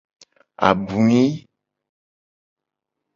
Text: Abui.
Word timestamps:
Abui. 0.67 1.21